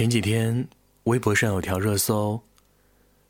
[0.00, 0.66] 前几天，
[1.04, 2.42] 微博上有条热搜，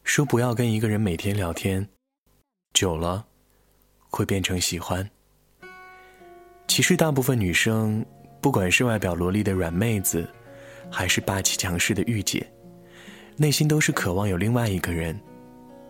[0.05, 1.85] 说不要跟一个人每天聊天，
[2.75, 3.27] 久了
[4.09, 5.11] 会变成喜欢。
[6.69, 8.07] 其实，大部分女生，
[8.41, 10.31] 不管是外表萝莉的软妹子，
[10.89, 12.49] 还是霸气强势的御姐，
[13.37, 15.21] 内心都是渴望有另外一个人，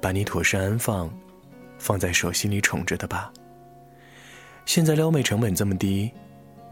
[0.00, 1.14] 把你妥善安放，
[1.76, 3.30] 放在手心里宠着的吧。
[4.64, 6.10] 现在撩妹成本这么低，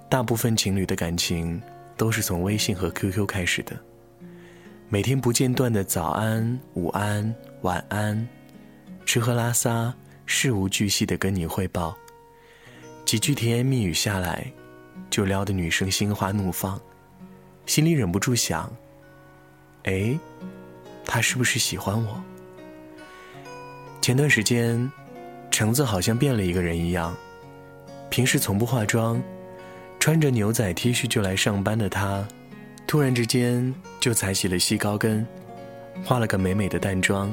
[0.08, 1.60] 大部分情侣的感情
[1.98, 3.78] 都是从微信和 QQ 开始的。
[4.90, 8.26] 每天不间断的早安、午安、晚安，
[9.04, 9.94] 吃喝拉撒
[10.24, 11.94] 事无巨细的跟你汇报，
[13.04, 14.50] 几句甜言蜜语下来，
[15.10, 16.80] 就撩得女生心花怒放，
[17.66, 18.74] 心里忍不住想：
[19.82, 20.18] 哎，
[21.04, 22.18] 他是不是喜欢我？
[24.00, 24.90] 前段时间，
[25.50, 27.14] 橙子好像变了一个人一样，
[28.08, 29.22] 平时从不化妆，
[30.00, 32.26] 穿着牛仔 T 恤就来上班的他。
[32.88, 35.24] 突然之间就踩起了细高跟，
[36.02, 37.30] 化了个美美的淡妆，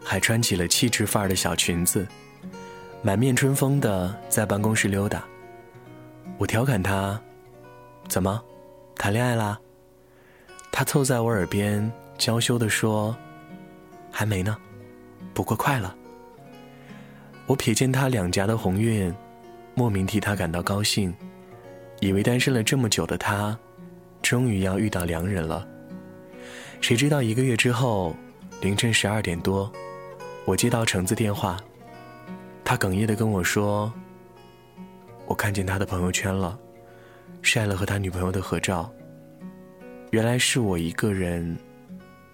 [0.00, 2.06] 还穿起了气质范儿的小裙子，
[3.02, 5.24] 满面春风的在办公室溜达。
[6.38, 7.20] 我调侃他
[8.08, 8.40] ：“怎么，
[8.94, 9.58] 谈恋爱啦？”
[10.70, 13.14] 他凑在我耳边娇羞的说
[14.12, 14.56] ：“还没呢，
[15.34, 15.96] 不过快了。”
[17.46, 19.12] 我瞥见他两颊的红晕，
[19.74, 21.12] 莫名替他感到高兴，
[21.98, 23.58] 以为单身了这么久的他。
[24.28, 25.64] 终于要遇到良人了，
[26.80, 28.12] 谁知道一个月之后，
[28.60, 29.72] 凌晨十二点多，
[30.44, 31.56] 我接到橙子电话，
[32.64, 33.92] 他哽咽的跟我说
[35.26, 36.58] ：“我看见他的朋友圈了，
[37.40, 38.92] 晒了和他女朋友的合照。
[40.10, 41.56] 原来是我一个人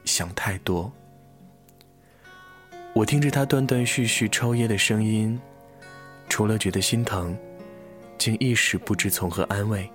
[0.06, 0.90] 想太多。”
[2.96, 5.38] 我听着他断断续续抽噎的声音，
[6.30, 7.36] 除了觉得心疼，
[8.16, 9.86] 竟一时不知从何安慰。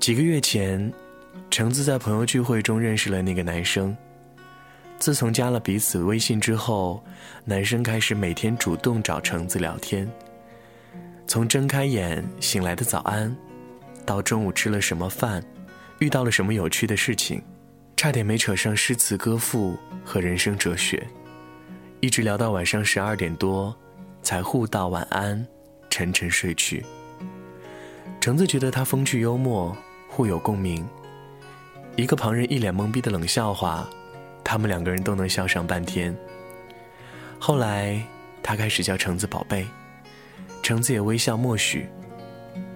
[0.00, 0.90] 几个月前，
[1.50, 3.94] 橙子在朋友聚会中认识了那个男生。
[4.98, 7.04] 自从加了彼此微信之后，
[7.44, 10.10] 男生开始每天主动找橙子聊天。
[11.26, 13.36] 从睁开眼醒来的早安，
[14.06, 15.44] 到中午吃了什么饭，
[15.98, 17.42] 遇到了什么有趣的事情，
[17.94, 21.06] 差点没扯上诗词歌赋和人生哲学，
[22.00, 23.76] 一直聊到晚上十二点多，
[24.22, 25.46] 才互道晚安，
[25.90, 26.82] 沉沉睡去。
[28.18, 29.76] 橙子觉得他风趣幽默。
[30.20, 30.86] 互有共鸣，
[31.96, 33.88] 一个旁人一脸懵逼的冷笑话，
[34.44, 36.14] 他们两个人都能笑上半天。
[37.38, 37.98] 后来，
[38.42, 39.66] 他开始叫橙子宝贝，
[40.62, 41.88] 橙子也微笑默许。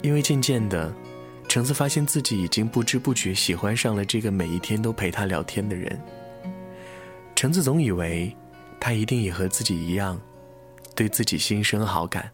[0.01, 0.91] 因为渐渐的，
[1.47, 6.01] 橙子发现自己已经不知不觉喜欢上了这个每一天都陪他聊天的人。
[7.35, 8.35] 橙子总以为，
[8.81, 10.19] 他一定也和自己一样，
[10.95, 12.31] 对自己心生好感，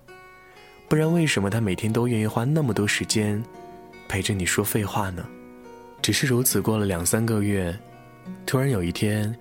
[0.88, 3.42] 不然为什么他每天都愿意花那么多时间？
[4.10, 5.24] 陪着你说废话呢，
[6.02, 7.72] 只是如此过了两三个月，
[8.44, 9.32] 突然有一天，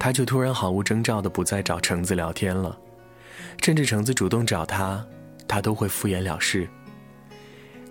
[0.00, 2.76] 他就突然毫无征兆的不再找橙子聊天了，
[3.62, 5.06] 甚至橙子主动找他，
[5.46, 6.68] 他都会敷衍了事。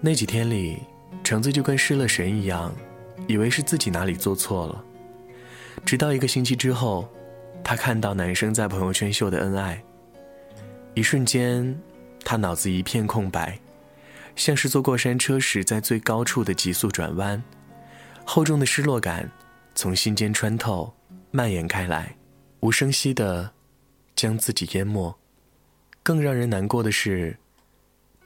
[0.02, 0.80] 那几天里，
[1.24, 2.76] 橙子就跟失了神一样，
[3.26, 4.84] 以为是自己哪里做错了。
[5.86, 7.08] 直到一个星期之后，
[7.64, 9.82] 他看到男生在朋友圈秀的恩爱，
[10.96, 11.74] 一瞬间，
[12.26, 13.58] 他脑子一片空白。
[14.40, 17.44] 像是坐过山车时在最高处的急速转弯，
[18.24, 19.30] 厚重的失落感
[19.76, 20.94] 从心间穿透，
[21.30, 22.16] 蔓延开来，
[22.62, 23.52] 无声息的
[24.16, 25.14] 将自己淹没。
[26.02, 27.38] 更让人难过的是，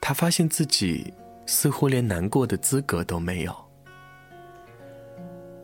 [0.00, 1.12] 他发现自己
[1.46, 3.52] 似乎连难过的资格都没有。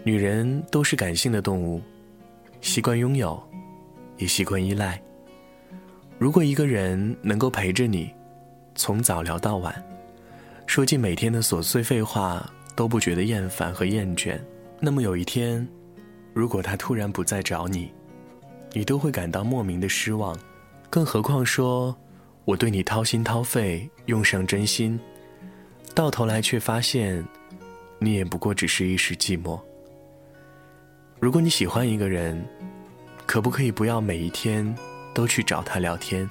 [0.03, 1.81] 女人都是感性的动物，
[2.61, 3.41] 习惯拥有，
[4.17, 5.01] 也习惯依赖。
[6.19, 8.13] 如果一个人能够陪着你，
[8.75, 9.90] 从早聊到晚。
[10.71, 14.39] 说尽每天的琐碎废话都不觉得厌烦和厌倦，
[14.79, 15.67] 那么有一天，
[16.33, 17.93] 如果他突然不再找你，
[18.73, 20.39] 你都会感到莫名的失望。
[20.89, 21.93] 更何况说，
[22.45, 24.97] 我对你掏心掏肺，用上真心，
[25.93, 27.27] 到头来却发现，
[27.99, 29.59] 你也不过只是一时寂寞。
[31.19, 32.41] 如果你喜欢一个人，
[33.27, 34.73] 可不可以不要每一天
[35.13, 36.31] 都去找他聊天？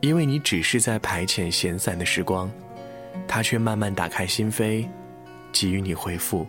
[0.00, 2.50] 因为你只是在排遣闲散的时光。
[3.26, 4.86] 他却慢慢打开心扉，
[5.52, 6.46] 给予你回复。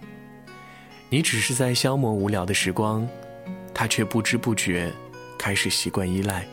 [1.10, 3.08] 你只是在消磨无聊的时光，
[3.74, 4.92] 他却不知不觉
[5.38, 6.46] 开始习惯依赖。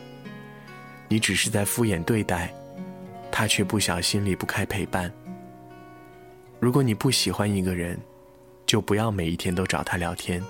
[1.07, 2.51] 你只是在敷衍对待，
[3.31, 5.11] 他却不小心离不开陪伴。
[6.59, 7.97] 如果你不喜欢一个人，
[8.65, 10.43] 就不要每一天都找他聊天，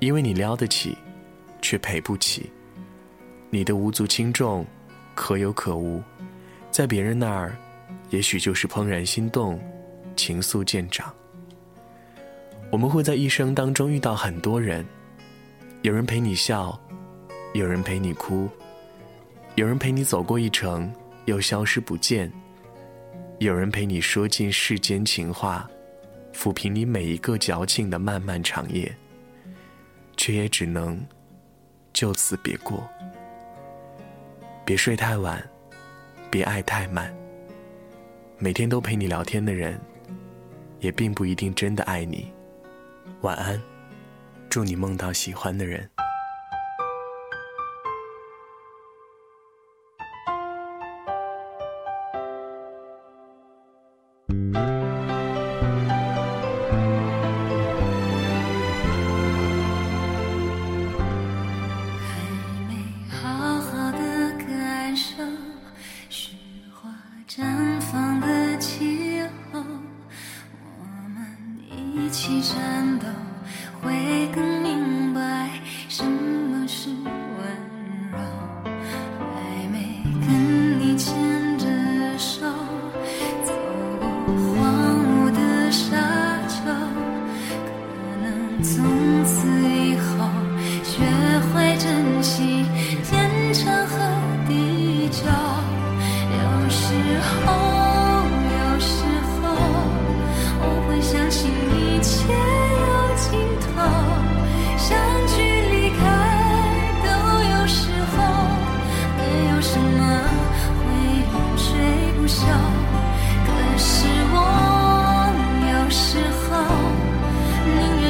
[0.00, 0.96] 因为你撩得起，
[1.60, 2.50] 却陪不起。
[3.50, 4.66] 你的无足轻重，
[5.14, 6.02] 可有可无，
[6.70, 7.54] 在别人那儿。
[8.12, 9.58] 也许就是怦然心动，
[10.14, 11.12] 情愫渐长。
[12.70, 14.86] 我们会在一生当中遇到很多人，
[15.80, 16.78] 有人陪你笑，
[17.54, 18.50] 有人陪你哭，
[19.54, 20.92] 有人陪你走过一程
[21.24, 22.30] 又消失不见，
[23.38, 25.66] 有人陪你说尽世间情话，
[26.34, 28.94] 抚平你每一个矫情的漫漫长夜，
[30.18, 31.02] 却也只能
[31.94, 32.86] 就此别过。
[34.66, 35.42] 别睡太晚，
[36.30, 37.21] 别爱太满。
[38.42, 39.80] 每天都陪你聊天的人，
[40.80, 42.32] 也并不一定真的爱你。
[43.20, 43.62] 晚安，
[44.50, 45.88] 祝你梦到喜欢的人。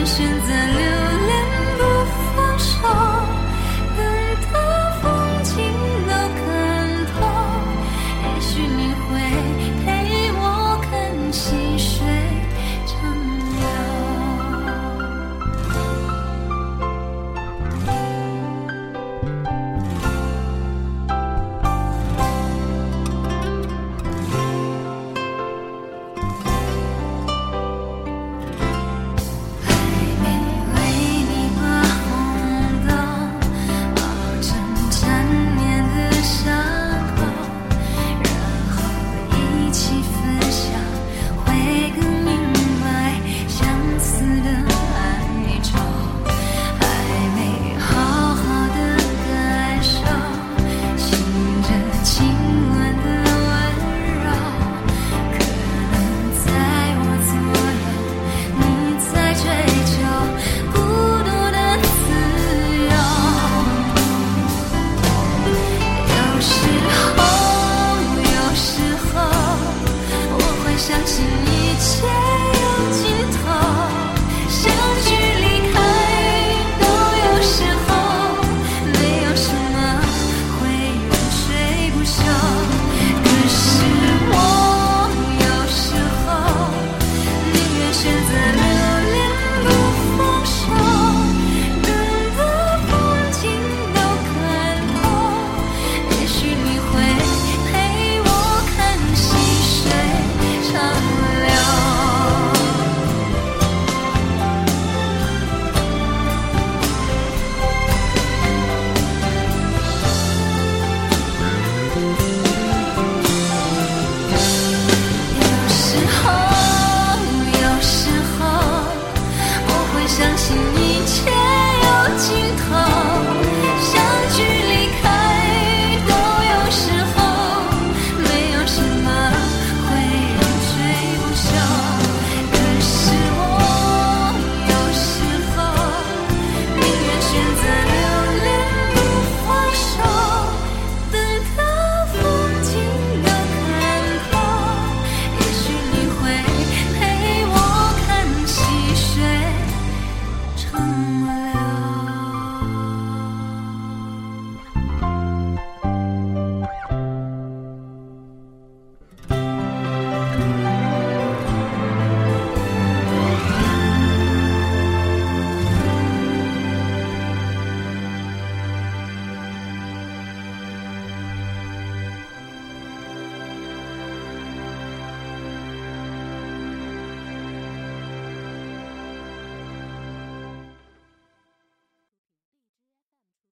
[0.04, 1.01] 选择留